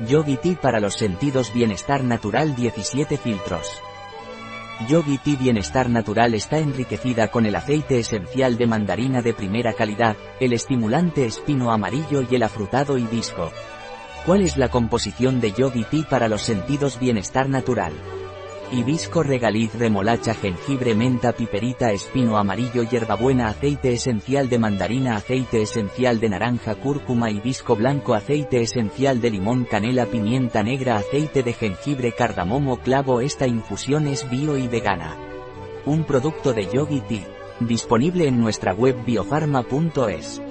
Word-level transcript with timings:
Yogi 0.00 0.36
Tea 0.36 0.56
para 0.60 0.78
los 0.78 0.94
sentidos 0.94 1.54
Bienestar 1.54 2.04
Natural 2.04 2.54
17 2.54 3.16
filtros. 3.16 3.66
Yogi 4.88 5.16
Tea 5.16 5.36
Bienestar 5.36 5.88
Natural 5.88 6.34
está 6.34 6.58
enriquecida 6.58 7.28
con 7.28 7.46
el 7.46 7.56
aceite 7.56 7.98
esencial 7.98 8.58
de 8.58 8.66
mandarina 8.66 9.22
de 9.22 9.32
primera 9.32 9.72
calidad, 9.72 10.14
el 10.38 10.52
estimulante 10.52 11.24
espino 11.24 11.72
amarillo 11.72 12.22
y 12.30 12.34
el 12.34 12.42
afrutado 12.42 12.98
hibisco. 12.98 13.50
¿Cuál 14.26 14.42
es 14.42 14.58
la 14.58 14.68
composición 14.68 15.40
de 15.40 15.52
Yogi 15.52 15.84
Tea 15.84 16.06
para 16.10 16.28
los 16.28 16.42
sentidos 16.42 16.98
Bienestar 16.98 17.48
Natural? 17.48 17.94
Hibisco 18.72 19.22
regaliz 19.22 19.72
remolacha 19.74 20.34
jengibre 20.34 20.96
menta 20.96 21.32
piperita 21.32 21.92
espino 21.92 22.36
amarillo 22.36 22.82
hierbabuena 22.82 23.46
aceite 23.46 23.92
esencial 23.92 24.48
de 24.48 24.58
mandarina 24.58 25.14
aceite 25.14 25.62
esencial 25.62 26.18
de 26.18 26.30
naranja 26.30 26.74
cúrcuma 26.74 27.30
hibisco 27.30 27.76
blanco 27.76 28.14
aceite 28.14 28.60
esencial 28.60 29.20
de 29.20 29.30
limón 29.30 29.66
canela 29.66 30.06
pimienta 30.06 30.64
negra 30.64 30.96
aceite 30.96 31.44
de 31.44 31.52
jengibre 31.52 32.12
cardamomo 32.12 32.78
clavo 32.78 33.20
esta 33.20 33.46
infusión 33.46 34.08
es 34.08 34.28
bio 34.28 34.58
y 34.58 34.66
vegana. 34.66 35.16
Un 35.84 36.02
producto 36.02 36.52
de 36.52 36.66
Yogi 36.66 37.00
Tea. 37.02 37.28
Disponible 37.60 38.26
en 38.26 38.40
nuestra 38.40 38.74
web 38.74 38.96
biofarma.es. 39.06 40.42